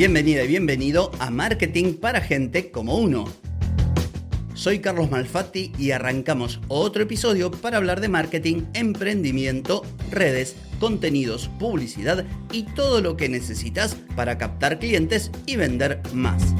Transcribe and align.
Bienvenida 0.00 0.44
y 0.44 0.48
bienvenido 0.48 1.10
a 1.18 1.28
Marketing 1.28 1.92
para 1.92 2.22
Gente 2.22 2.70
como 2.70 2.96
Uno. 2.96 3.26
Soy 4.54 4.78
Carlos 4.78 5.10
Malfatti 5.10 5.72
y 5.78 5.90
arrancamos 5.90 6.58
otro 6.68 7.02
episodio 7.02 7.50
para 7.50 7.76
hablar 7.76 8.00
de 8.00 8.08
marketing, 8.08 8.62
emprendimiento, 8.72 9.82
redes, 10.10 10.56
contenidos, 10.78 11.50
publicidad 11.58 12.24
y 12.50 12.62
todo 12.62 13.02
lo 13.02 13.18
que 13.18 13.28
necesitas 13.28 13.94
para 14.16 14.38
captar 14.38 14.78
clientes 14.78 15.30
y 15.44 15.56
vender 15.56 16.00
más. 16.14 16.54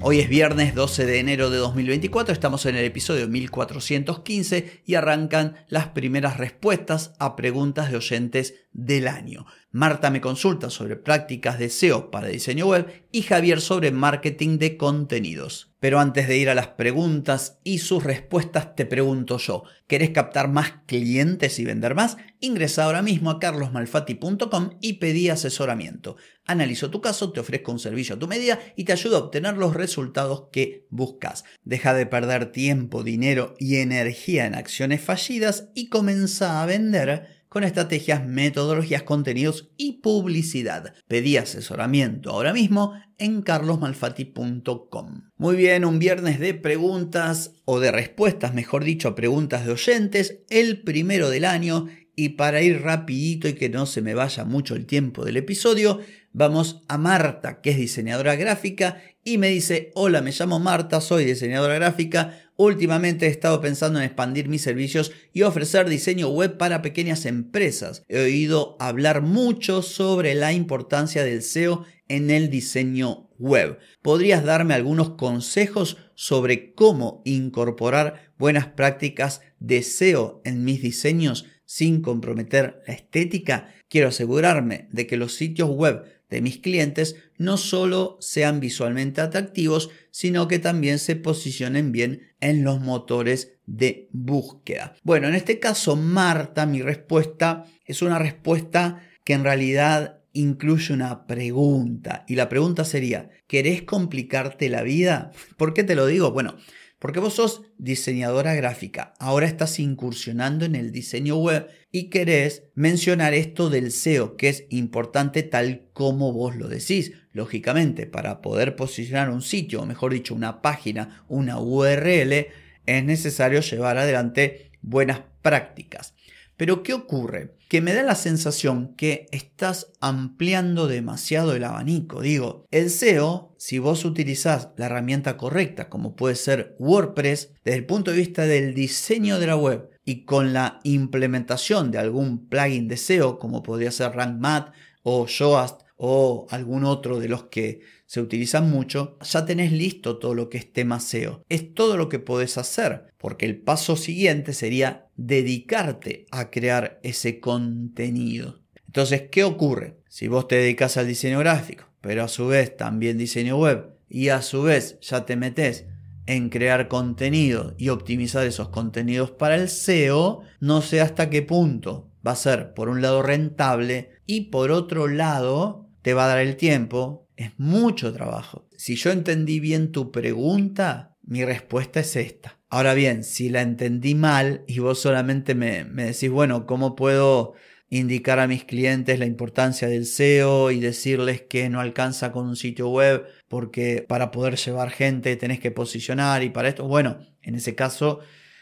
Hoy 0.00 0.20
es 0.20 0.30
viernes 0.30 0.74
12 0.74 1.04
de 1.04 1.18
enero 1.18 1.50
de 1.50 1.58
2024, 1.58 2.32
estamos 2.32 2.64
en 2.64 2.76
el 2.76 2.86
episodio 2.86 3.28
1415 3.28 4.82
y 4.86 4.94
arrancan 4.94 5.56
las 5.68 5.88
primeras 5.88 6.38
respuestas 6.38 7.12
a 7.18 7.36
preguntas 7.36 7.90
de 7.90 7.98
oyentes 7.98 8.54
del 8.72 9.08
año. 9.08 9.44
Marta 9.70 10.10
me 10.10 10.22
consulta 10.22 10.70
sobre 10.70 10.96
prácticas 10.96 11.58
de 11.58 11.68
SEO 11.68 12.10
para 12.10 12.28
diseño 12.28 12.68
web 12.68 13.04
y 13.12 13.20
Javier 13.20 13.60
sobre 13.60 13.90
marketing 13.90 14.56
de 14.56 14.78
contenidos. 14.78 15.74
Pero 15.78 16.00
antes 16.00 16.26
de 16.26 16.38
ir 16.38 16.48
a 16.48 16.54
las 16.54 16.68
preguntas 16.68 17.58
y 17.64 17.78
sus 17.78 18.02
respuestas 18.02 18.74
te 18.74 18.86
pregunto 18.86 19.36
yo, 19.36 19.64
¿querés 19.86 20.10
captar 20.10 20.48
más 20.48 20.72
clientes 20.86 21.58
y 21.58 21.66
vender 21.66 21.94
más? 21.94 22.16
Ingresa 22.40 22.84
ahora 22.84 23.02
mismo 23.02 23.30
a 23.30 23.38
carlosmalfatti.com 23.38 24.78
y 24.80 24.94
pedí 24.94 25.28
asesoramiento. 25.28 26.16
Analizo 26.46 26.90
tu 26.90 27.02
caso, 27.02 27.30
te 27.30 27.40
ofrezco 27.40 27.70
un 27.70 27.78
servicio 27.78 28.14
a 28.14 28.18
tu 28.18 28.26
medida 28.26 28.58
y 28.74 28.84
te 28.84 28.92
ayudo 28.92 29.16
a 29.16 29.20
obtener 29.20 29.58
los 29.58 29.74
resultados 29.74 30.44
que 30.50 30.86
buscas. 30.88 31.44
Deja 31.62 31.92
de 31.92 32.06
perder 32.06 32.52
tiempo, 32.52 33.04
dinero 33.04 33.54
y 33.58 33.76
energía 33.76 34.46
en 34.46 34.54
acciones 34.54 35.02
fallidas 35.02 35.68
y 35.74 35.90
comienza 35.90 36.62
a 36.62 36.66
vender 36.66 37.37
con 37.48 37.64
estrategias, 37.64 38.26
metodologías, 38.26 39.02
contenidos 39.02 39.70
y 39.76 40.00
publicidad. 40.00 40.94
Pedí 41.06 41.36
asesoramiento 41.36 42.30
ahora 42.30 42.52
mismo 42.52 42.94
en 43.18 43.42
carlosmalfati.com. 43.42 45.30
Muy 45.36 45.56
bien, 45.56 45.84
un 45.84 45.98
viernes 45.98 46.38
de 46.38 46.54
preguntas 46.54 47.52
o 47.64 47.80
de 47.80 47.90
respuestas, 47.90 48.54
mejor 48.54 48.84
dicho, 48.84 49.08
a 49.08 49.14
preguntas 49.14 49.66
de 49.66 49.72
oyentes, 49.72 50.40
el 50.50 50.82
primero 50.82 51.30
del 51.30 51.44
año 51.44 51.86
y 52.14 52.30
para 52.30 52.62
ir 52.62 52.82
rapidito 52.82 53.46
y 53.46 53.52
que 53.52 53.68
no 53.68 53.86
se 53.86 54.02
me 54.02 54.12
vaya 54.12 54.44
mucho 54.44 54.74
el 54.74 54.86
tiempo 54.86 55.24
del 55.24 55.36
episodio, 55.36 56.00
vamos 56.38 56.82
a 56.88 56.96
Marta, 56.98 57.60
que 57.60 57.70
es 57.70 57.76
diseñadora 57.76 58.36
gráfica 58.36 59.02
y 59.24 59.38
me 59.38 59.48
dice, 59.48 59.90
hola, 59.94 60.22
me 60.22 60.30
llamo 60.30 60.58
Marta, 60.58 61.00
soy 61.00 61.24
diseñadora 61.24 61.74
gráfica, 61.74 62.48
Últimamente 62.60 63.26
he 63.26 63.30
estado 63.30 63.60
pensando 63.60 64.00
en 64.00 64.04
expandir 64.04 64.48
mis 64.48 64.62
servicios 64.62 65.12
y 65.32 65.42
ofrecer 65.42 65.88
diseño 65.88 66.28
web 66.28 66.58
para 66.58 66.82
pequeñas 66.82 67.24
empresas. 67.24 68.02
He 68.08 68.18
oído 68.18 68.76
hablar 68.80 69.22
mucho 69.22 69.80
sobre 69.80 70.34
la 70.34 70.52
importancia 70.52 71.22
del 71.22 71.42
SEO 71.42 71.84
en 72.08 72.32
el 72.32 72.50
diseño 72.50 73.30
web. 73.38 73.78
¿Podrías 74.02 74.42
darme 74.42 74.74
algunos 74.74 75.10
consejos 75.10 75.98
sobre 76.16 76.74
cómo 76.74 77.22
incorporar 77.24 78.32
buenas 78.38 78.66
prácticas 78.66 79.40
de 79.60 79.84
SEO 79.84 80.42
en 80.44 80.64
mis 80.64 80.82
diseños 80.82 81.46
sin 81.64 82.02
comprometer 82.02 82.82
la 82.88 82.94
estética? 82.94 83.72
Quiero 83.88 84.08
asegurarme 84.08 84.88
de 84.90 85.06
que 85.06 85.16
los 85.16 85.36
sitios 85.36 85.70
web 85.70 86.02
de 86.30 86.40
mis 86.40 86.58
clientes 86.58 87.16
no 87.36 87.56
solo 87.56 88.18
sean 88.20 88.60
visualmente 88.60 89.20
atractivos, 89.20 89.90
sino 90.10 90.48
que 90.48 90.58
también 90.58 90.98
se 90.98 91.16
posicionen 91.16 91.92
bien 91.92 92.22
en 92.40 92.64
los 92.64 92.80
motores 92.80 93.52
de 93.66 94.08
búsqueda. 94.12 94.94
Bueno, 95.02 95.28
en 95.28 95.34
este 95.34 95.58
caso, 95.58 95.96
Marta, 95.96 96.66
mi 96.66 96.82
respuesta 96.82 97.64
es 97.84 98.02
una 98.02 98.18
respuesta 98.18 99.02
que 99.24 99.34
en 99.34 99.44
realidad 99.44 100.18
incluye 100.32 100.94
una 100.94 101.26
pregunta. 101.26 102.24
Y 102.28 102.36
la 102.36 102.48
pregunta 102.48 102.84
sería, 102.84 103.30
¿querés 103.46 103.82
complicarte 103.82 104.68
la 104.68 104.82
vida? 104.82 105.32
¿Por 105.56 105.74
qué 105.74 105.84
te 105.84 105.94
lo 105.94 106.06
digo? 106.06 106.32
Bueno, 106.32 106.56
porque 106.98 107.20
vos 107.20 107.34
sos 107.34 107.62
diseñadora 107.78 108.54
gráfica, 108.54 109.14
ahora 109.18 109.46
estás 109.46 109.78
incursionando 109.78 110.64
en 110.64 110.74
el 110.74 110.90
diseño 110.90 111.36
web 111.36 111.68
y 111.92 112.10
querés 112.10 112.64
mencionar 112.74 113.34
esto 113.34 113.70
del 113.70 113.92
SEO, 113.92 114.36
que 114.36 114.48
es 114.48 114.64
importante 114.70 115.42
tal 115.42 115.88
como 115.92 116.32
vos 116.32 116.56
lo 116.56 116.68
decís. 116.68 117.12
Lógicamente, 117.32 118.06
para 118.06 118.42
poder 118.42 118.74
posicionar 118.74 119.30
un 119.30 119.42
sitio, 119.42 119.82
o 119.82 119.86
mejor 119.86 120.12
dicho, 120.12 120.34
una 120.34 120.60
página, 120.60 121.24
una 121.28 121.60
URL, 121.60 122.48
es 122.86 123.04
necesario 123.04 123.60
llevar 123.60 123.96
adelante 123.96 124.72
buenas 124.82 125.20
prácticas. 125.42 126.14
Pero 126.58 126.82
¿qué 126.82 126.92
ocurre? 126.92 127.54
Que 127.68 127.80
me 127.80 127.94
da 127.94 128.02
la 128.02 128.16
sensación 128.16 128.94
que 128.96 129.26
estás 129.30 129.92
ampliando 130.00 130.88
demasiado 130.88 131.54
el 131.54 131.62
abanico. 131.62 132.20
Digo, 132.20 132.66
el 132.72 132.90
SEO, 132.90 133.54
si 133.58 133.78
vos 133.78 134.04
utilizás 134.04 134.70
la 134.76 134.86
herramienta 134.86 135.36
correcta, 135.36 135.88
como 135.88 136.16
puede 136.16 136.34
ser 136.34 136.74
WordPress, 136.80 137.52
desde 137.64 137.78
el 137.78 137.86
punto 137.86 138.10
de 138.10 138.16
vista 138.16 138.42
del 138.42 138.74
diseño 138.74 139.38
de 139.38 139.46
la 139.46 139.56
web 139.56 139.88
y 140.04 140.24
con 140.24 140.52
la 140.52 140.80
implementación 140.82 141.92
de 141.92 141.98
algún 141.98 142.48
plugin 142.48 142.88
de 142.88 142.96
SEO, 142.96 143.38
como 143.38 143.62
podría 143.62 143.92
ser 143.92 144.12
RankMath 144.16 144.72
o 145.04 145.26
Yoast 145.26 145.82
o 145.98 146.46
algún 146.50 146.84
otro 146.84 147.20
de 147.20 147.28
los 147.28 147.44
que 147.44 147.80
se 148.06 148.22
utilizan 148.22 148.70
mucho, 148.70 149.18
ya 149.20 149.44
tenés 149.44 149.72
listo 149.72 150.18
todo 150.18 150.34
lo 150.34 150.48
que 150.48 150.58
es 150.58 150.72
tema 150.72 151.00
SEO. 151.00 151.44
Es 151.48 151.74
todo 151.74 151.96
lo 151.96 152.08
que 152.08 152.20
podés 152.20 152.56
hacer, 152.56 153.12
porque 153.18 153.44
el 153.44 153.58
paso 153.60 153.96
siguiente 153.96 154.54
sería 154.54 155.08
dedicarte 155.16 156.26
a 156.30 156.50
crear 156.50 157.00
ese 157.02 157.40
contenido. 157.40 158.60
Entonces, 158.86 159.24
¿qué 159.30 159.44
ocurre? 159.44 159.98
Si 160.08 160.28
vos 160.28 160.48
te 160.48 160.56
dedicas 160.56 160.96
al 160.96 161.08
diseño 161.08 161.40
gráfico, 161.40 161.84
pero 162.00 162.24
a 162.24 162.28
su 162.28 162.46
vez 162.46 162.76
también 162.76 163.18
diseño 163.18 163.58
web, 163.58 163.90
y 164.08 164.28
a 164.30 164.40
su 164.40 164.62
vez 164.62 164.98
ya 165.00 165.26
te 165.26 165.36
metes 165.36 165.84
en 166.26 166.48
crear 166.50 166.88
contenido 166.88 167.74
y 167.76 167.88
optimizar 167.88 168.46
esos 168.46 168.68
contenidos 168.68 169.30
para 169.32 169.56
el 169.56 169.68
SEO, 169.68 170.42
no 170.60 170.80
sé 170.80 171.00
hasta 171.00 171.28
qué 171.28 171.42
punto 171.42 172.08
va 172.26 172.32
a 172.32 172.36
ser, 172.36 172.74
por 172.74 172.88
un 172.88 173.02
lado, 173.02 173.22
rentable 173.22 174.10
y 174.26 174.42
por 174.42 174.70
otro 174.70 175.08
lado, 175.08 175.87
te 176.02 176.14
va 176.14 176.24
a 176.24 176.28
dar 176.28 176.38
el 176.38 176.56
tiempo 176.56 177.28
es 177.36 177.52
mucho 177.58 178.12
trabajo. 178.12 178.68
Si 178.76 178.96
yo 178.96 179.10
entendí 179.10 179.60
bien 179.60 179.92
tu 179.92 180.10
pregunta, 180.10 181.16
mi 181.22 181.44
respuesta 181.44 182.00
es 182.00 182.16
esta. 182.16 182.58
Ahora 182.68 182.94
bien, 182.94 183.22
si 183.24 183.48
la 183.48 183.62
entendí 183.62 184.14
mal 184.14 184.64
y 184.66 184.80
vos 184.80 185.00
solamente 185.00 185.54
me, 185.54 185.84
decís, 185.84 186.30
bueno, 186.30 186.66
¿cómo 186.66 186.96
puedo 186.96 187.54
indicar 187.90 188.40
a 188.40 188.48
mis 188.48 188.64
clientes 188.64 189.18
la 189.18 189.24
importancia 189.24 189.88
del 189.88 190.04
SEO 190.04 190.70
y 190.72 190.80
decirles 190.80 191.42
que 191.42 191.70
no 191.70 191.80
alcanza 191.80 192.32
con 192.32 192.46
un 192.46 192.56
sitio 192.56 192.90
web 192.90 193.24
porque 193.48 194.04
para 194.06 194.30
poder 194.30 194.56
llevar 194.56 194.90
gente 194.90 195.36
tenés 195.36 195.60
que 195.60 195.70
posicionar 195.70 196.42
y 196.42 196.50
para 196.50 196.68
esto, 196.68 196.86
bueno, 196.86 197.18
en 197.40 197.54
ese 197.54 197.74
caso 197.74 198.20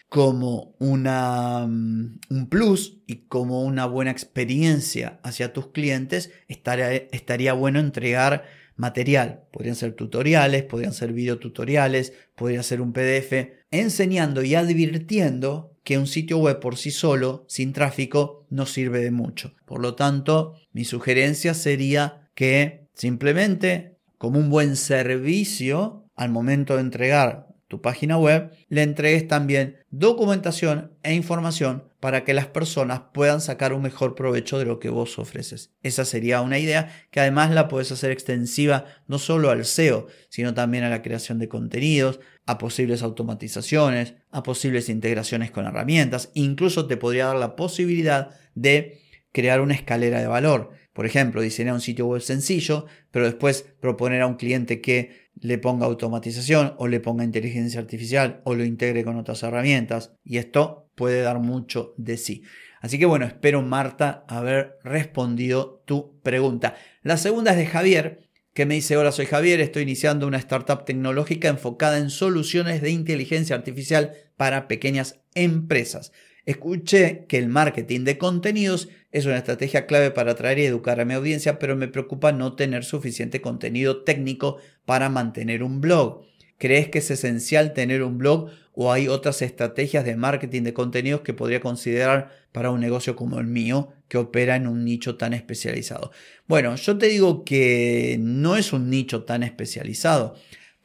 como 0.09 0.75
una, 0.79 1.67
mm, 1.67 2.21
un 2.31 2.49
plus 2.49 2.99
y 3.07 3.27
como 3.27 3.63
una 3.63 3.87
buena 3.87 4.11
experiencia 4.11 5.21
hacia 5.23 5.53
tus 5.53 5.69
clientes, 5.69 6.31
estaría, 6.49 6.93
estaría 6.93 7.53
bueno 7.53 7.81
entregar 7.81 8.45
material. 8.77 9.45
Podrían 9.53 9.75
ser 9.75 9.95
tutoriales, 9.95 10.63
podrían 10.63 10.93
ser 10.93 11.13
videotutoriales, 11.13 12.13
podría 12.35 12.63
ser 12.63 12.81
un 12.81 12.93
PDF, 12.93 13.65
enseñando 13.71 14.43
y 14.43 14.55
advirtiendo 14.55 15.77
que 15.83 15.99
un 15.99 16.07
sitio 16.07 16.39
web 16.39 16.61
por 16.61 16.77
sí 16.77 16.91
solo, 16.91 17.45
sin 17.49 17.73
tráfico, 17.73 18.47
no 18.51 18.67
sirve 18.67 19.01
de 19.01 19.11
mucho. 19.11 19.55
Por 19.65 19.81
lo 19.81 19.95
tanto, 19.95 20.55
mi 20.73 20.85
sugerencia 20.85 21.55
sería 21.55 22.29
que 22.35 22.89
simplemente, 22.95 23.97
como 24.19 24.39
un 24.39 24.51
buen 24.51 24.77
servicio, 24.77 26.05
al 26.17 26.31
momento 26.31 26.75
de 26.75 26.81
entregar 26.81 27.47
tu 27.69 27.81
página 27.81 28.17
web, 28.17 28.53
le 28.69 28.83
entregues 28.83 29.27
también 29.27 29.79
documentación 29.91 30.93
e 31.03 31.15
información 31.15 31.85
para 32.01 32.23
que 32.23 32.35
las 32.35 32.47
personas 32.47 33.03
puedan 33.13 33.41
sacar 33.41 33.73
un 33.73 33.83
mejor 33.83 34.15
provecho 34.15 34.59
de 34.59 34.65
lo 34.65 34.79
que 34.79 34.91
vos 34.91 35.19
ofreces. 35.19 35.73
Esa 35.83 36.05
sería 36.05 36.43
una 36.43 36.59
idea 36.59 36.95
que 37.11 37.21
además 37.21 37.51
la 37.51 37.67
puedes 37.67 37.91
hacer 37.91 38.13
extensiva 38.13 38.85
no 39.09 39.19
solo 39.19 39.51
al 39.51 39.65
SEO, 39.65 40.07
sino 40.29 40.55
también 40.55 40.85
a 40.85 40.91
la 40.91 41.03
creación 41.03 41.39
de 41.39 41.49
contenidos, 41.49 42.21
a 42.47 42.59
posibles 42.59 43.03
automatizaciones, 43.03 44.15
a 44.31 44.43
posibles 44.43 44.89
integraciones 44.89 45.51
con 45.51 45.67
herramientas, 45.67 46.31
incluso 46.35 46.87
te 46.87 46.97
podría 46.97 47.27
dar 47.27 47.37
la 47.37 47.57
posibilidad 47.57 48.31
de 48.55 49.01
crear 49.33 49.61
una 49.61 49.75
escalera 49.75 50.21
de 50.21 50.29
valor. 50.29 50.71
Por 50.93 51.05
ejemplo, 51.05 51.43
diseñar 51.43 51.75
un 51.75 51.81
sitio 51.81 52.07
web 52.07 52.23
sencillo, 52.23 52.87
pero 53.11 53.27
después 53.27 53.67
proponer 53.81 54.23
a 54.23 54.27
un 54.27 54.37
cliente 54.37 54.81
que 54.81 55.26
le 55.41 55.59
ponga 55.59 55.87
automatización 55.87 56.75
o 56.79 56.89
le 56.89 57.01
ponga 57.01 57.25
inteligencia 57.25 57.81
artificial 57.81 58.41
o 58.45 58.55
lo 58.55 58.65
integre 58.65 59.05
con 59.05 59.17
otras 59.17 59.43
herramientas 59.43 60.13
y 60.25 60.39
esto 60.39 60.91
puede 60.95 61.21
dar 61.23 61.39
mucho 61.39 61.95
de 61.97 62.17
sí. 62.17 62.43
Así 62.81 62.99
que 62.99 63.07
bueno, 63.07 63.27
espero 63.27 63.63
Marta 63.63 64.25
haber 64.29 64.79
respondido 64.83 65.83
tu 65.87 66.21
pregunta. 66.23 66.77
La 67.03 67.17
segunda 67.17 67.53
es 67.53 67.57
de 67.57 67.67
Javier, 67.67 68.29
que 68.55 68.65
me 68.65 68.75
dice, 68.75 68.97
hola, 68.97 69.13
soy 69.13 69.27
Javier, 69.27 69.61
estoy 69.61 69.83
iniciando 69.83 70.27
una 70.27 70.39
startup 70.39 70.85
tecnológica 70.85 71.49
enfocada 71.49 71.99
en 71.99 72.11
soluciones 72.11 72.81
de 72.81 72.91
inteligencia 72.91 73.55
artificial 73.55 74.13
para 74.37 74.69
pequeñas 74.69 75.21
empresas. 75.35 76.13
Escuché 76.47 77.25
que 77.27 77.39
el 77.39 77.49
marketing 77.49 78.05
de 78.05 78.19
contenidos 78.19 78.89
es 79.11 79.27
una 79.27 79.37
estrategia 79.37 79.87
clave 79.87 80.13
para 80.13 80.33
atraer 80.33 80.61
y 80.61 80.65
educar 80.65 81.01
a 81.01 81.05
mi 81.05 81.13
audiencia, 81.15 81.59
pero 81.59 81.75
me 81.75 81.89
preocupa 81.89 82.31
no 82.31 82.55
tener 82.55 82.85
suficiente 82.85 83.41
contenido 83.41 84.05
técnico 84.05 84.59
para 84.85 85.09
mantener 85.09 85.65
un 85.65 85.81
blog. 85.81 86.25
¿Crees 86.57 86.89
que 86.89 86.99
es 86.99 87.11
esencial 87.11 87.73
tener 87.73 88.05
un 88.05 88.19
blog 88.19 88.51
o 88.75 88.93
hay 88.93 89.09
otras 89.09 89.43
estrategias 89.43 90.05
de 90.05 90.15
marketing 90.15 90.63
de 90.63 90.73
contenidos 90.73 91.23
que 91.23 91.35
podría 91.35 91.61
considerar 91.61 92.31
para 92.53 92.71
un 92.71 92.81
negocio 92.81 93.17
como 93.17 93.41
el 93.41 93.47
mío 93.49 93.93
que 94.07 94.17
opera 94.17 94.55
en 94.55 94.69
un 94.69 94.85
nicho 94.85 95.17
tan 95.17 95.35
especializado? 95.35 96.13
Bueno, 96.47 96.77
yo 96.77 96.97
te 96.97 97.09
digo 97.09 97.45
que 97.45 98.19
no 98.21 98.57
es 98.57 98.73
un 98.73 98.89
nicho 98.89 99.25
tan 99.25 99.43
especializado 99.43 100.37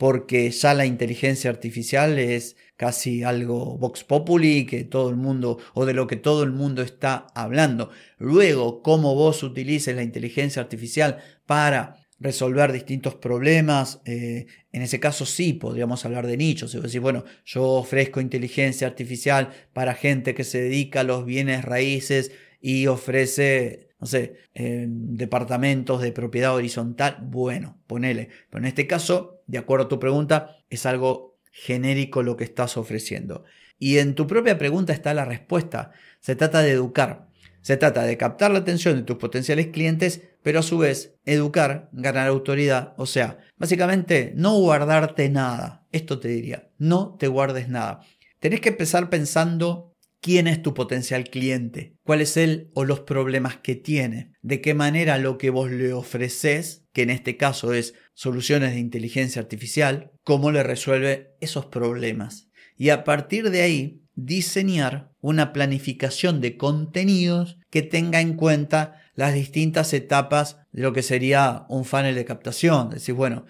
porque 0.02 0.50
ya 0.50 0.74
la 0.74 0.88
inteligencia 0.88 1.52
artificial 1.52 2.18
es 2.18 2.56
casi 2.76 3.22
algo 3.22 3.78
vox 3.78 4.04
populi 4.04 4.66
que 4.66 4.84
todo 4.84 5.12
el 5.12 5.16
mundo 5.16 5.60
o 5.76 5.86
de 5.86 5.94
lo 5.94 6.08
que 6.08 6.16
todo 6.16 6.42
el 6.42 6.52
mundo 6.52 6.82
está 6.82 7.28
hablando. 7.36 7.92
Luego, 8.18 8.82
cómo 8.82 9.14
vos 9.14 9.44
utilices 9.44 9.96
la 9.96 10.02
inteligencia 10.02 10.60
artificial 10.60 11.20
para 11.46 11.98
resolver 12.20 12.72
distintos 12.72 13.14
problemas. 13.14 14.02
Eh, 14.06 14.48
en 14.72 14.82
ese 14.82 15.00
caso 15.00 15.28
sí 15.28 15.54
podríamos 15.54 16.04
hablar 16.04 16.26
de 16.26 16.38
nichos. 16.38 16.74
Es 16.74 16.82
decir, 16.82 17.00
bueno, 17.00 17.24
yo 17.46 17.64
ofrezco 17.64 18.22
inteligencia 18.22 18.88
artificial 18.88 19.52
para 19.72 19.94
gente 19.94 20.34
que 20.34 20.44
se 20.44 20.64
dedica 20.64 21.02
a 21.02 21.04
los 21.04 21.26
bienes 21.26 21.64
raíces 21.64 22.32
y 22.60 22.88
ofrece, 22.88 23.90
no 24.00 24.08
sé, 24.08 24.34
eh, 24.56 24.88
departamentos 24.90 26.02
de 26.02 26.12
propiedad 26.12 26.56
horizontal. 26.56 27.20
Bueno, 27.22 27.80
ponele. 27.86 28.30
Pero 28.50 28.64
en 28.64 28.68
este 28.68 28.88
caso, 28.88 29.41
de 29.52 29.58
acuerdo 29.58 29.86
a 29.86 29.90
tu 29.90 30.00
pregunta, 30.00 30.58
es 30.70 30.86
algo 30.86 31.38
genérico 31.52 32.24
lo 32.24 32.38
que 32.38 32.46
estás 32.46 32.78
ofreciendo. 32.78 33.44
Y 33.78 33.98
en 33.98 34.16
tu 34.16 34.26
propia 34.26 34.58
pregunta 34.58 34.94
está 34.94 35.14
la 35.14 35.26
respuesta. 35.26 35.92
Se 36.22 36.36
trata 36.36 36.62
de 36.62 36.72
educar. 36.72 37.28
Se 37.62 37.76
trata 37.78 38.04
de 38.04 38.18
captar 38.18 38.52
la 38.52 38.60
atención 38.60 38.96
de 38.96 39.04
tus 39.04 39.18
potenciales 39.18 39.68
clientes, 39.68 40.22
pero 40.42 40.60
a 40.60 40.64
su 40.64 40.78
vez 40.78 41.16
educar, 41.26 41.90
ganar 41.92 42.28
autoridad. 42.28 42.94
O 42.98 43.06
sea, 43.06 43.40
básicamente 43.58 44.34
no 44.36 44.58
guardarte 44.58 45.30
nada. 45.30 45.86
Esto 45.92 46.20
te 46.20 46.30
diría, 46.30 46.70
no 46.78 47.18
te 47.20 47.28
guardes 47.28 47.68
nada. 47.68 48.02
Tenés 48.40 48.62
que 48.62 48.70
empezar 48.70 49.10
pensando 49.10 49.91
quién 50.22 50.48
es 50.48 50.62
tu 50.62 50.74
potencial 50.74 51.26
cliente, 51.26 51.96
cuál 52.04 52.22
es 52.22 52.38
él 52.38 52.70
o 52.74 52.86
los 52.86 53.02
problemas 53.02 53.58
que 53.58 53.76
tiene, 53.76 54.34
de 54.42 54.62
qué 54.62 54.74
manera 54.74 55.18
lo 55.18 55.38
que 55.38 55.50
vos 55.50 55.70
le 55.70 55.94
ofreces, 55.94 56.86
que 56.94 57.02
en 57.02 57.10
este 57.10 57.38
caso 57.38 57.74
es 57.74 57.96
soluciones 58.14 58.74
de 58.74 58.80
inteligencia 58.80 59.42
artificial, 59.42 60.12
cómo 60.24 60.52
le 60.52 60.64
resuelve 60.64 61.36
esos 61.42 61.66
problemas. 61.66 62.50
Y 62.78 62.90
a 62.90 63.04
partir 63.04 63.50
de 63.50 63.62
ahí, 63.62 64.02
diseñar 64.16 65.12
una 65.20 65.54
planificación 65.54 66.42
de 66.42 66.58
contenidos 66.58 67.58
que 67.70 67.82
tenga 67.82 68.22
en 68.22 68.36
cuenta 68.36 69.02
las 69.16 69.34
distintas 69.34 69.94
etapas 69.94 70.58
de 70.72 70.84
lo 70.84 70.94
que 70.94 71.04
sería 71.04 71.66
un 71.70 71.86
funnel 71.86 72.16
de 72.16 72.26
captación. 72.26 72.90
Decir, 72.90 73.16
bueno, 73.16 73.46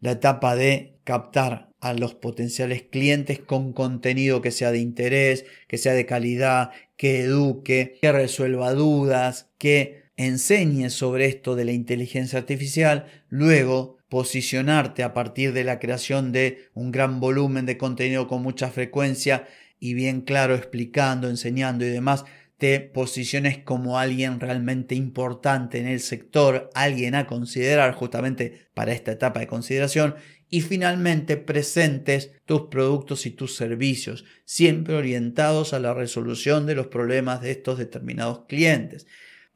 la 0.00 0.12
etapa 0.12 0.56
de 0.56 0.98
captar 1.04 1.70
a 1.84 1.92
los 1.92 2.14
potenciales 2.14 2.82
clientes 2.82 3.38
con 3.40 3.74
contenido 3.74 4.40
que 4.40 4.50
sea 4.50 4.72
de 4.72 4.78
interés, 4.78 5.44
que 5.68 5.76
sea 5.76 5.92
de 5.92 6.06
calidad, 6.06 6.70
que 6.96 7.20
eduque, 7.20 7.98
que 8.00 8.10
resuelva 8.10 8.72
dudas, 8.72 9.50
que 9.58 10.04
enseñe 10.16 10.88
sobre 10.88 11.26
esto 11.26 11.54
de 11.56 11.66
la 11.66 11.72
inteligencia 11.72 12.38
artificial, 12.38 13.04
luego 13.28 13.98
posicionarte 14.08 15.02
a 15.02 15.12
partir 15.12 15.52
de 15.52 15.64
la 15.64 15.78
creación 15.78 16.32
de 16.32 16.70
un 16.72 16.90
gran 16.90 17.20
volumen 17.20 17.66
de 17.66 17.76
contenido 17.76 18.28
con 18.28 18.42
mucha 18.42 18.70
frecuencia 18.70 19.46
y 19.78 19.92
bien 19.92 20.22
claro 20.22 20.54
explicando, 20.54 21.28
enseñando 21.28 21.84
y 21.84 21.90
demás, 21.90 22.24
te 22.58 22.80
posiciones 22.80 23.58
como 23.58 23.98
alguien 23.98 24.40
realmente 24.40 24.94
importante 24.94 25.78
en 25.78 25.86
el 25.86 26.00
sector, 26.00 26.70
alguien 26.74 27.14
a 27.14 27.26
considerar 27.26 27.94
justamente 27.94 28.68
para 28.74 28.92
esta 28.92 29.12
etapa 29.12 29.40
de 29.40 29.46
consideración 29.46 30.14
y 30.48 30.60
finalmente 30.60 31.36
presentes 31.36 32.30
tus 32.44 32.68
productos 32.68 33.26
y 33.26 33.30
tus 33.30 33.56
servicios, 33.56 34.24
siempre 34.44 34.94
orientados 34.94 35.74
a 35.74 35.80
la 35.80 35.94
resolución 35.94 36.66
de 36.66 36.76
los 36.76 36.86
problemas 36.86 37.40
de 37.40 37.50
estos 37.50 37.78
determinados 37.78 38.44
clientes. 38.46 39.06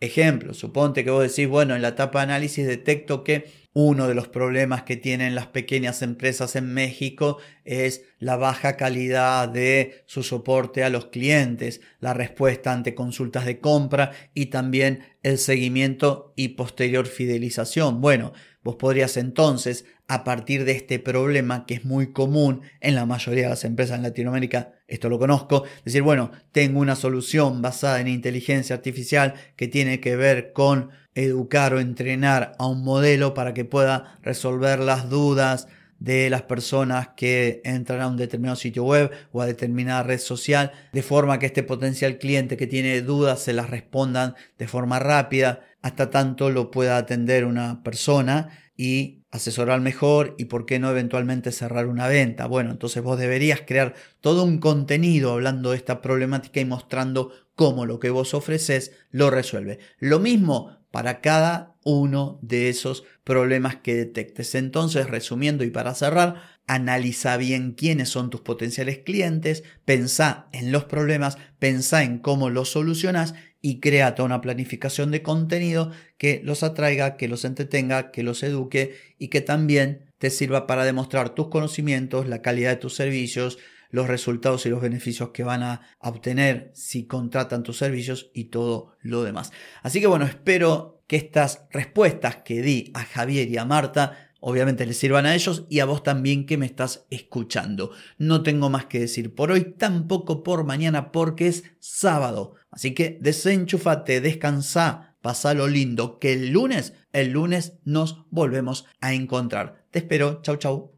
Ejemplo, 0.01 0.55
suponte 0.55 1.05
que 1.05 1.11
vos 1.11 1.23
decís, 1.23 1.49
bueno, 1.49 1.75
en 1.75 1.83
la 1.83 1.89
etapa 1.89 2.21
de 2.21 2.25
análisis 2.25 2.67
detecto 2.67 3.25
que 3.25 3.47
uno 3.73 4.09
de 4.09 4.15
los 4.15 4.29
problemas 4.29 4.83
que 4.83 4.97
tienen 4.97 5.35
las 5.35 5.49
pequeñas 5.49 6.03
empresas 6.03 6.57
en 6.57 6.73
México 6.73 7.39
es 7.65 8.03
la 8.19 8.37
baja 8.37 8.77
calidad 8.77 9.49
de 9.49 10.03
su 10.07 10.23
soporte 10.23 10.83
a 10.83 10.89
los 10.89 11.07
clientes, 11.07 11.81
la 12.01 12.15
respuesta 12.15 12.73
ante 12.73 12.95
consultas 12.95 13.45
de 13.45 13.61
compra 13.61 14.13
y 14.35 14.47
también 14.47 15.05
el 15.23 15.39
seguimiento 15.39 16.33
y 16.35 16.49
posterior 16.49 17.07
fidelización. 17.07 18.01
Bueno, 18.01 18.33
vos 18.63 18.77
podrías 18.77 19.17
entonces, 19.17 19.85
a 20.09 20.25
partir 20.25 20.65
de 20.65 20.73
este 20.73 20.99
problema 20.99 21.67
que 21.67 21.75
es 21.75 21.85
muy 21.85 22.13
común 22.13 22.63
en 22.81 22.95
la 22.95 23.07
mayoría 23.07 23.45
de 23.45 23.51
las 23.51 23.65
empresas 23.65 23.97
en 23.97 24.03
Latinoamérica, 24.03 24.73
esto 24.87 25.11
lo 25.11 25.19
conozco, 25.19 25.65
decir, 25.85 26.03
bueno, 26.03 26.33
tengo 26.51 26.81
una 26.81 26.97
solución 26.97 27.61
basada 27.61 28.01
en 28.01 28.09
inteligencia 28.09 28.75
artificial 28.75 29.35
que 29.55 29.69
tiene 29.69 30.01
que 30.01 30.17
ver 30.17 30.53
con 30.53 30.91
educar 31.25 31.75
o 31.75 31.81
entrenar 31.81 32.53
a 32.59 32.67
un 32.67 32.83
modelo 32.83 33.35
para 33.35 33.55
que 33.55 33.65
pueda 33.65 34.19
resolver 34.23 34.79
las 34.79 35.09
dudas 35.11 35.69
de 35.99 36.31
las 36.31 36.43
personas 36.43 37.09
que 37.17 37.61
entran 37.65 38.01
a 38.01 38.09
un 38.09 38.17
determinado 38.17 38.57
sitio 38.57 38.85
web 38.85 39.11
o 39.33 39.43
a 39.43 39.47
determinada 39.47 40.05
red 40.05 40.21
social, 40.21 40.73
de 40.93 41.03
forma 41.03 41.39
que 41.39 41.47
este 41.47 41.63
potencial 41.63 42.19
cliente 42.19 42.57
que 42.57 42.67
tiene 42.67 43.03
dudas 43.03 43.41
se 43.41 43.53
las 43.53 43.69
respondan 43.69 44.35
de 44.59 44.69
forma 44.69 44.99
rápida, 44.99 45.61
hasta 45.83 46.11
tanto 46.11 46.51
lo 46.51 46.71
pueda 46.71 46.97
atender 46.97 47.45
una 47.45 47.83
persona 47.83 48.51
y 48.77 49.25
asesorar 49.31 49.81
mejor 49.81 50.35
y 50.39 50.47
por 50.47 50.65
qué 50.67 50.79
no 50.79 50.91
eventualmente 50.91 51.53
cerrar 51.53 51.87
una 51.87 52.09
venta. 52.09 52.47
Bueno, 52.47 52.71
entonces 52.71 53.03
vos 53.03 53.19
deberías 53.19 53.63
crear 53.67 53.95
todo 54.21 54.45
un 54.45 54.59
contenido 54.59 55.33
hablando 55.33 55.73
de 55.73 55.77
esta 55.77 56.01
problemática 56.01 56.61
y 56.61 56.65
mostrando 56.65 57.33
cómo 57.55 57.87
lo 57.87 57.99
que 57.99 58.11
vos 58.11 58.35
ofreces 58.35 58.93
lo 59.11 59.31
resuelve. 59.31 59.81
Lo 59.99 60.21
mismo 60.21 60.78
para 60.91 61.21
cada 61.21 61.75
uno 61.85 62.39
de 62.43 62.69
esos 62.69 63.05
problemas 63.25 63.77
que 63.77 63.95
detectes. 63.95 64.55
Entonces, 64.55 65.09
resumiendo 65.09 65.65
y 65.65 65.71
para 65.71 65.95
cerrar, 65.95 66.43
analiza 66.67 67.37
bien 67.37 67.73
quiénes 67.73 68.11
son 68.11 68.31
tus 68.31 68.43
potenciales 68.43 68.99
clientes, 68.99 69.65
pensá 69.85 70.49
en 70.53 70.71
los 70.71 70.85
problemas, 70.85 71.39
pensá 71.59 72.03
en 72.03 72.19
cómo 72.19 72.51
los 72.51 72.71
solucionas 72.71 73.35
y 73.61 73.81
crea 73.81 74.15
toda 74.15 74.27
una 74.27 74.41
planificación 74.41 75.11
de 75.11 75.23
contenido 75.23 75.91
que 76.17 76.41
los 76.45 76.63
atraiga, 76.63 77.17
que 77.17 77.29
los 77.29 77.45
entretenga, 77.45 78.11
que 78.11 78.23
los 78.23 78.43
eduque 78.43 78.97
y 79.19 79.29
que 79.29 79.41
también 79.41 80.13
te 80.19 80.31
sirva 80.31 80.67
para 80.67 80.85
demostrar 80.85 81.31
tus 81.31 81.49
conocimientos, 81.49 82.29
la 82.29 82.43
calidad 82.43 82.71
de 82.71 82.77
tus 82.77 82.95
servicios, 82.95 83.59
los 83.91 84.09
resultados 84.09 84.67
y 84.67 84.71
los 84.71 84.81
beneficios 84.81 85.31
que 85.31 85.45
van 85.45 85.63
a 85.63 85.81
obtener 85.99 86.71
si 86.75 87.07
contratan 87.07 87.63
tus 87.63 87.79
servicios 87.79 88.31
y 88.35 88.45
todo 88.45 88.97
lo 89.01 89.23
demás. 89.23 89.53
Así 89.83 90.01
que 90.01 90.07
bueno, 90.07 90.25
espero 90.25 91.03
que 91.07 91.17
estas 91.17 91.67
respuestas 91.71 92.37
que 92.45 92.63
di 92.63 92.91
a 92.95 93.05
Javier 93.05 93.49
y 93.49 93.57
a 93.57 93.65
Marta 93.65 94.29
obviamente 94.41 94.87
les 94.87 94.99
sirvan 94.99 95.27
a 95.27 95.35
ellos 95.35 95.65
y 95.69 95.81
a 95.81 95.85
vos 95.85 96.03
también 96.03 96.47
que 96.47 96.59
me 96.59 96.67
estás 96.67 97.07
escuchando. 97.11 97.91
No 98.19 98.43
tengo 98.43 98.71
más 98.71 98.87
que 98.87 99.01
decir 99.01 99.35
por 99.35 99.51
hoy, 99.51 99.75
tampoco 99.77 100.43
por 100.43 100.65
mañana 100.65 101.11
porque 101.13 101.49
es 101.49 101.65
sábado. 101.81 102.55
Así 102.71 102.95
que 102.95 103.19
desenchufate, 103.21 104.21
descansa, 104.21 105.17
pasa 105.21 105.55
lo 105.55 105.67
lindo, 105.67 106.19
que 106.19 106.35
el 106.35 106.51
lunes, 106.51 106.95
el 107.13 107.31
lunes 107.31 107.75
nos 107.85 108.25
volvemos 108.31 108.87
a 109.01 109.15
encontrar. 109.15 109.85
Te 109.91 110.01
espero, 110.01 110.41
chau 110.43 110.57
chau. 110.57 110.98